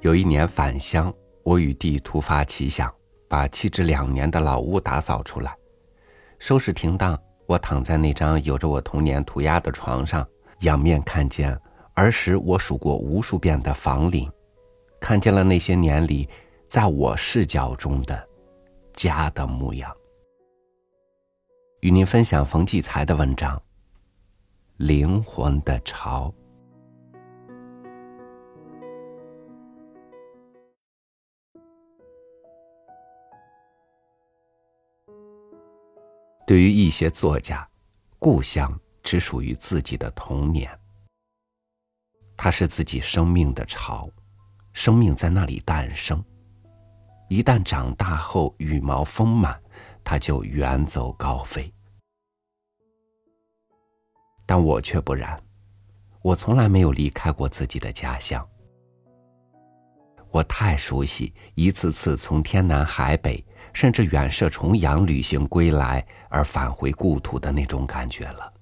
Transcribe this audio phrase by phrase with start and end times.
[0.00, 2.90] 有一年返乡，我与弟突发奇想，
[3.28, 5.54] 把弃置两年的老屋打扫出来，
[6.38, 7.18] 收拾停当。
[7.46, 10.26] 我躺在那张有着我童年涂鸦的床上，
[10.60, 11.58] 仰面看见
[11.94, 14.30] 儿时我数过无数遍的房龄，
[15.00, 16.26] 看见了那些年里，
[16.66, 18.26] 在我视角中的
[18.94, 19.94] 家的模样。
[21.80, 23.56] 与您分享冯骥才的文章
[24.76, 26.28] 《灵魂的巢》。
[36.50, 37.64] 对于一些作家，
[38.18, 40.68] 故乡只属于自己的童年。
[42.36, 44.10] 它是自己生命的巢，
[44.72, 46.20] 生命在那里诞生。
[47.28, 49.62] 一旦长大后羽毛丰满，
[50.02, 51.72] 它就远走高飞。
[54.44, 55.40] 但我却不然，
[56.20, 58.44] 我从来没有离开过自己的家乡。
[60.32, 63.40] 我太熟悉一次次从天南海北。
[63.72, 68.52] 甚至远涉重洋旅行归来而返回故土的那种感觉了。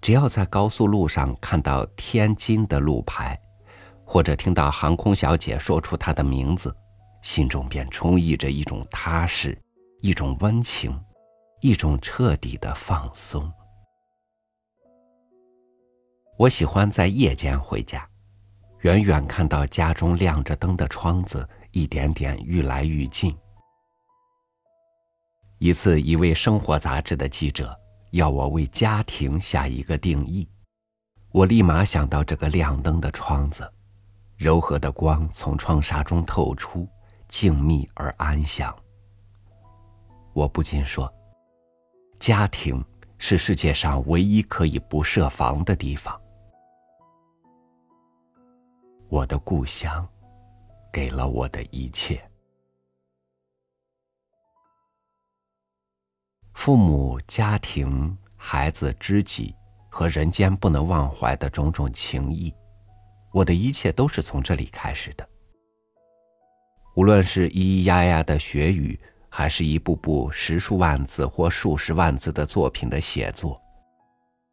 [0.00, 3.38] 只要在高速路上看到天津的路牌，
[4.04, 6.74] 或者听到航空小姐说出她的名字，
[7.22, 9.56] 心中便充溢着一种踏实、
[10.00, 10.98] 一种温情、
[11.60, 13.52] 一种彻底的放松。
[16.38, 18.08] 我喜欢在夜间回家，
[18.80, 21.46] 远远看到家中亮着灯的窗子。
[21.72, 23.36] 一点点愈来愈近。
[25.58, 27.78] 一次，一位生活杂志的记者
[28.12, 30.48] 要我为家庭下一个定义，
[31.32, 33.70] 我立马想到这个亮灯的窗子，
[34.36, 36.88] 柔和的光从窗纱中透出，
[37.28, 38.74] 静谧而安详。
[40.32, 41.12] 我不禁说
[42.18, 42.82] ：“家庭
[43.18, 46.18] 是世界上唯一可以不设防的地方。”
[49.10, 50.08] 我的故乡。
[50.92, 52.20] 给了我的一切，
[56.52, 59.54] 父母、家庭、孩子、知己
[59.88, 62.52] 和人间不能忘怀的种种情谊，
[63.32, 65.28] 我的一切都是从这里开始的。
[66.96, 68.98] 无论是咿咿呀呀的学语，
[69.28, 73.62] 还是一部部十数万字或数十万字的作品的写作，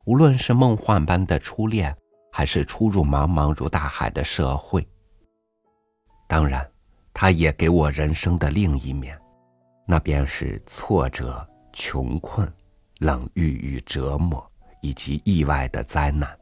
[0.05, 1.97] 无论是梦幻般的初恋，
[2.31, 4.87] 还是初入茫茫如大海的社会。
[6.27, 6.69] 当然，
[7.13, 9.17] 他也给我人生的另一面，
[9.85, 12.51] 那便是挫折、穷困、
[12.99, 14.45] 冷遇与折磨，
[14.81, 16.37] 以及意外的灾难。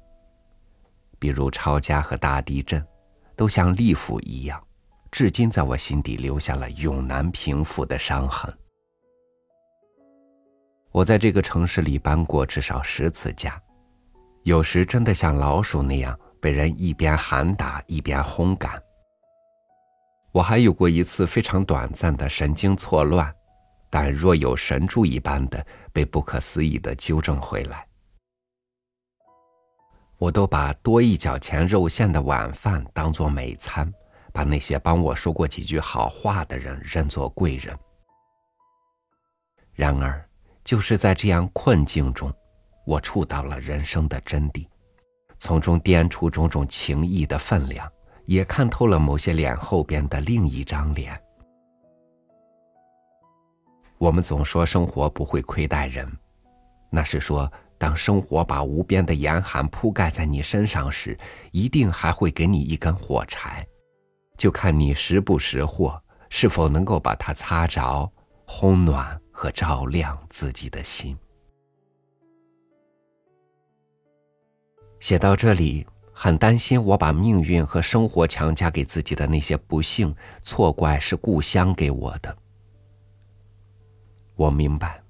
[1.20, 2.86] 比如抄家和大地震，
[3.36, 4.62] 都像利斧一样，
[5.12, 8.52] 至今在我心底留下了永难平复的伤痕。
[10.92, 13.62] 我在这个城市里搬过至少十次家，
[14.44, 18.82] 有时真的像老鼠那样被人一边喊打一边轰赶。
[20.36, 23.34] 我还有过一次非常短暂的神经错乱，
[23.90, 27.88] 但若有神助一般的被不可思议的纠正回来。
[30.18, 33.90] 我都把多一角钱肉馅的晚饭当做美餐，
[34.34, 37.74] 把那些帮我说过几句好话的人认作贵人。
[39.74, 40.22] 然而，
[40.66, 42.30] 就是在这样困境中，
[42.86, 44.68] 我触到了人生的真谛，
[45.40, 47.90] 从中掂出种种情谊的分量。
[48.26, 51.20] 也看透了某些脸后边的另一张脸。
[53.98, 56.06] 我们总说生活不会亏待人，
[56.90, 61.18] 那是说，当生活把无边的严寒铺盖在你身上时，
[61.52, 63.66] 一定还会给你一根火柴，
[64.38, 68.12] 就看你识不识货，是否能够把它擦着，
[68.46, 71.18] 烘暖和照亮自己的心。
[75.00, 75.88] 写到这里。
[76.18, 82.36] 很担心我把命运和生活强加给自己的那些不幸，错怪是故乡给我的。
[84.36, 85.04] 我明白，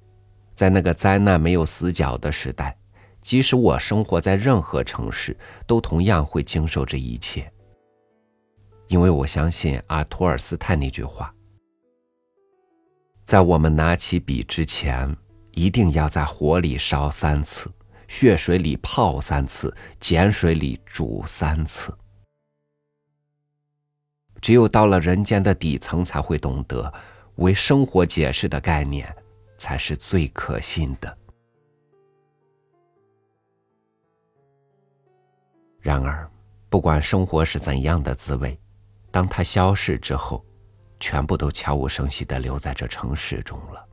[0.55, 2.75] 在那个灾难没有死角的时代，
[3.21, 7.50] 即使我生活在任何城市，都同样会经受这一切。
[8.88, 11.31] 因为我相信阿托尔斯泰那句话：
[13.24, 15.15] 在我们拿起笔之前，
[15.51, 17.71] 一定要在火里烧三次。
[18.07, 21.96] 血水里泡三次，碱水里煮三次。
[24.42, 26.94] 只有到了人间的底层，才会懂得，
[27.36, 29.16] 为生活解释的概念，
[29.57, 31.18] 才是最可信的。
[35.80, 36.30] 然而，
[36.69, 38.60] 不管生活是怎样的滋味，
[39.10, 40.46] 当它消逝之后，
[41.00, 43.88] 全部都悄无声息的留在这城市中了。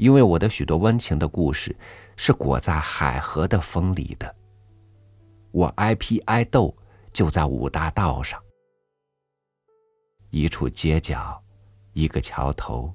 [0.00, 1.76] 因为我的许多温情的故事，
[2.16, 4.34] 是裹在海河的风里的。
[5.50, 6.74] 我挨批挨斗，
[7.12, 8.42] 就在五大道上。
[10.30, 11.38] 一处街角，
[11.92, 12.90] 一个桥头，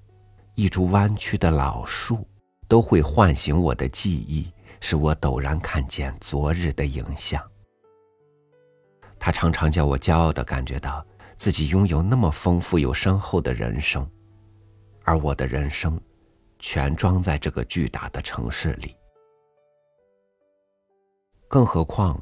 [0.56, 2.28] 一株弯曲的老树，
[2.68, 4.52] 都会唤醒我的记忆，
[4.82, 7.40] 使我陡然看见昨日的影像。
[9.20, 11.06] 他常常叫我骄傲的感觉到
[11.36, 14.10] 自己拥有那么丰富又深厚的人生，
[15.04, 16.02] 而我的人生，
[16.68, 18.96] 全装在这个巨大的城市里。
[21.48, 22.20] 更何况，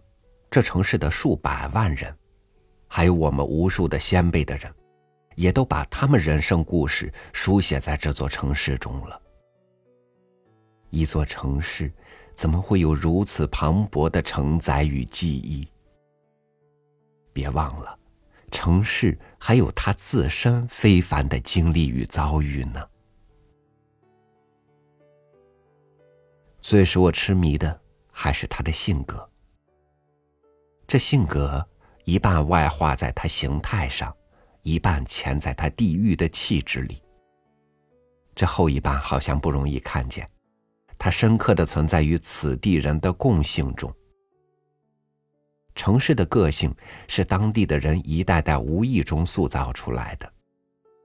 [0.51, 2.13] 这城市的数百万人，
[2.86, 4.69] 还有我们无数的先辈的人。
[5.36, 9.19] 也都把他们人生故事书写在这座城市中了。
[10.92, 11.92] 一座城市，
[12.36, 15.68] 怎么会有如此磅礴的承载与记忆？
[17.31, 17.98] 别忘了，
[18.51, 22.89] 城市还有它自身非凡的经历与遭遇呢。
[26.63, 27.77] 最使我痴迷的，
[28.10, 29.30] 还是他的性格。
[30.88, 31.68] 这性格
[32.06, 34.15] 一半外化在他形态上。
[34.62, 37.01] 一半潜在他地狱的气质里，
[38.33, 40.25] 这后一半好像不容易看见，
[40.98, 43.94] 它深刻的存在于此地人的共性中。
[45.75, 46.74] 城市的个性
[47.10, 50.31] 是当地的人一代代无意中塑造出来的，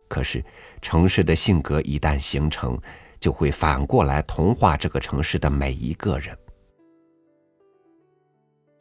[0.07, 0.45] 可是
[0.81, 2.81] 城市的性格一旦形成，
[3.21, 6.37] 就会反过来同化这个城市的每一个人。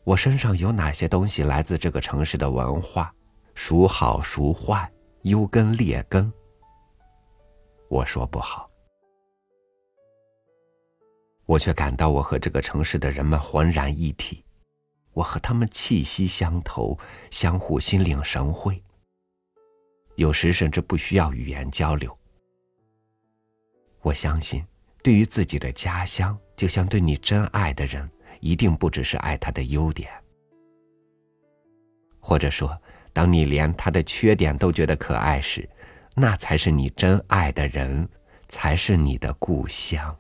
[0.04, 3.14] 我身上有哪些东西来自这个城市的文化？
[3.56, 4.90] 孰好孰坏，
[5.24, 6.32] 优根劣根，
[7.90, 8.70] 我说不好。
[11.46, 14.46] 我却感到我和这个城市的人们浑然一体，
[15.14, 16.98] 我和他们气息相投，
[17.32, 18.82] 相互心领神会。
[20.16, 22.18] 有时甚至不需要语言交流。
[24.08, 24.66] 我相信，
[25.04, 28.10] 对于自己的家乡，就像对你真爱的人，
[28.40, 30.10] 一定不只是爱他的优点，
[32.22, 32.80] 或者说。
[33.12, 35.68] 当你连他的缺点都觉得可爱时，
[36.16, 38.08] 那才是你真爱的人，
[38.48, 40.16] 才是你的故乡。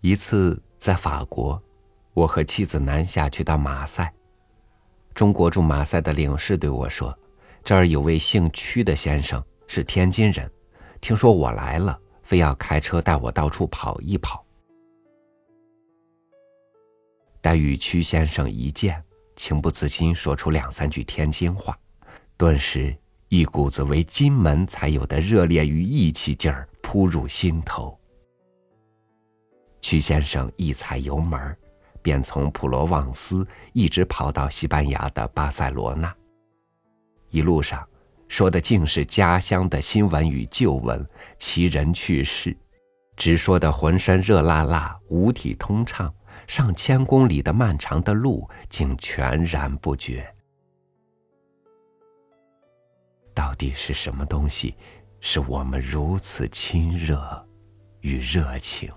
[0.00, 1.60] 一次在法国，
[2.14, 4.14] 我和妻子南下去到马赛，
[5.12, 7.18] 中国驻马赛的领事对我说
[7.62, 10.50] ：“这儿有位姓屈的先生，是天津人，
[11.00, 14.44] 听说我来了，非要开车带我到处跑一跑。”
[17.40, 19.02] 待与屈先生一见，
[19.36, 21.78] 情不自禁说出两三句天津话，
[22.36, 22.94] 顿时
[23.28, 27.98] 一股子为金门才有的热烈与义气劲儿扑入心头。
[29.80, 31.56] 屈先生一踩油门，
[32.02, 36.14] 便从普罗旺斯一直跑到西班牙的巴塞罗那，
[37.30, 37.86] 一路上
[38.28, 41.04] 说的尽是家乡的新闻与旧闻、
[41.38, 42.56] 奇人趣事，
[43.16, 46.12] 直说的浑身热辣辣、五体通畅。
[46.46, 50.26] 上千公里的漫长的路，竟全然不觉。
[53.32, 54.74] 到底是什么东西，
[55.20, 57.46] 使我们如此亲热
[58.00, 58.90] 与热情？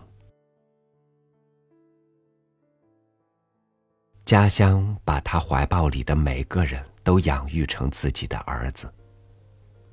[4.26, 8.92] 家乡把他怀抱里的每个人都养育成自己的儿子。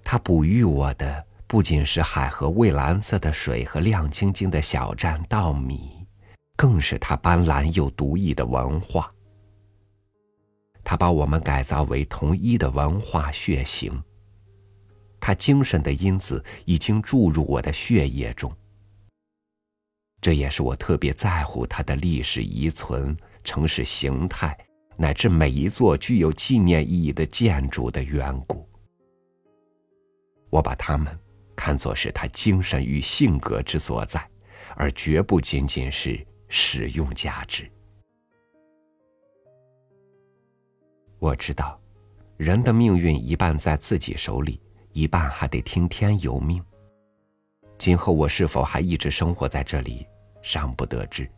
[0.05, 6.01] 他哺育我的，不仅是海河蔚蓝色的水和亮晶晶的小站稻米。
[6.57, 9.11] 更是他斑斓又独异的文化。
[10.85, 13.99] 他把我们改造为同一的文化血型。
[15.19, 18.55] 他精神的因子已经注入我的血液中。
[20.21, 24.55] 这也是我特别在乎他的历史遗存、城市形态，
[25.01, 28.69] 乃至每一座具有纪念意义的建筑的缘故。
[30.51, 31.19] 我把他们
[31.57, 34.29] 看作是他精神与性格之所在，
[34.77, 36.25] 而绝不仅仅是。
[36.53, 37.71] 使用价值。
[41.21, 41.81] 我知道，
[42.37, 44.61] 人的命运一半在自己手里，
[44.93, 46.61] 一半还得听天由命。
[47.79, 50.05] 今后我是否还一直生活在这里，
[50.43, 51.31] 尚不得知。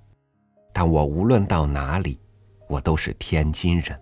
[0.73, 2.19] 但我无论到哪里，
[2.73, 4.00] 我都是天津人。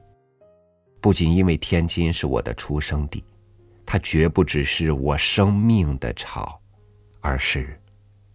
[1.01, 3.25] 不仅因为天津是我的出生地，
[3.85, 6.57] 它绝不只是我生命的巢，
[7.19, 7.77] 而是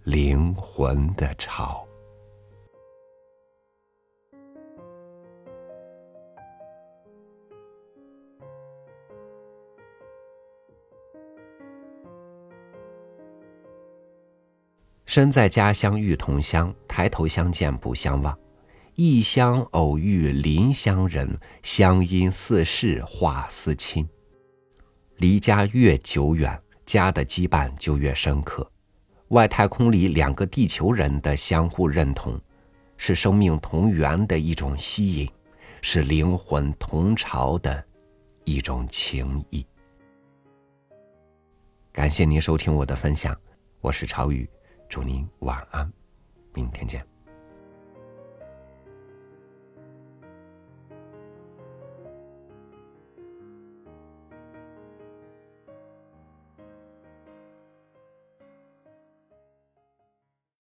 [0.04, 1.88] 灵魂的巢。
[15.06, 18.38] 身在家乡遇同乡，抬头相见不相忘。
[18.96, 24.08] 异乡偶遇邻乡人，乡音似是话似亲。
[25.18, 28.70] 离家越久远，家的羁绊就越深刻。
[29.30, 32.40] 外太空里两个地球人的相互认同，
[32.96, 35.30] 是生命同源的一种吸引，
[35.82, 37.84] 是灵魂同潮的
[38.46, 39.66] 一种情谊。
[41.92, 43.38] 感谢您收听我的分享，
[43.82, 44.50] 我是朝雨，
[44.88, 45.92] 祝您晚安，
[46.54, 47.15] 明天见。